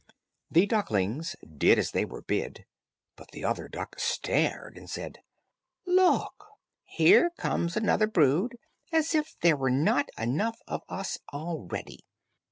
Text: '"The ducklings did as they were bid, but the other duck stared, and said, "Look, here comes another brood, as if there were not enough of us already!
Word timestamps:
'"The 0.49 0.65
ducklings 0.65 1.35
did 1.47 1.77
as 1.77 1.91
they 1.91 2.05
were 2.05 2.23
bid, 2.23 2.65
but 3.15 3.29
the 3.29 3.45
other 3.45 3.67
duck 3.67 3.99
stared, 3.99 4.75
and 4.75 4.89
said, 4.89 5.19
"Look, 5.85 6.47
here 6.85 7.29
comes 7.37 7.77
another 7.77 8.07
brood, 8.07 8.57
as 8.91 9.13
if 9.13 9.35
there 9.41 9.55
were 9.55 9.69
not 9.69 10.09
enough 10.17 10.57
of 10.67 10.81
us 10.89 11.19
already! 11.31 11.99